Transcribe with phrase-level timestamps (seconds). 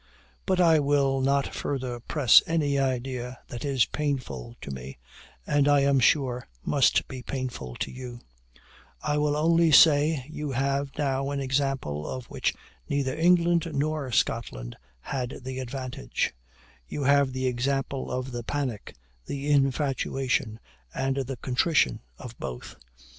[0.47, 4.97] But I will not further press any idea that is painful to me,
[5.45, 8.19] and I am sure must be painful to you;
[9.03, 12.55] I will only say, you have now an example of which
[12.89, 16.33] neither England nor Scotland had the advantage;
[16.87, 18.95] you have the example of the panic,
[19.27, 20.59] the infatuation,
[20.95, 22.75] and the contrition of both.